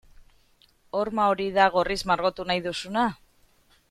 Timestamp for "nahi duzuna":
2.53-3.05